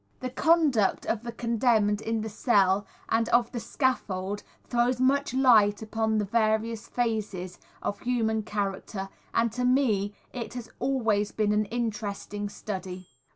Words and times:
The 0.19 0.31
conduct 0.31 1.05
of 1.05 1.21
the 1.21 1.31
condemned 1.31 2.01
in 2.01 2.21
the 2.21 2.27
cell 2.27 2.87
and 3.09 3.29
on 3.29 3.45
the 3.51 3.59
scaffold 3.59 4.41
throws 4.63 4.99
much 4.99 5.31
light 5.31 5.83
upon 5.83 6.17
the 6.17 6.25
various 6.25 6.87
phases 6.87 7.59
of 7.83 7.99
human 7.99 8.41
character, 8.41 9.09
and 9.31 9.51
to 9.51 9.63
me 9.63 10.15
it 10.33 10.55
has 10.55 10.71
always 10.79 11.31
been 11.31 11.51
an 11.51 11.65
interesting 11.65 12.49
study. 12.49 13.09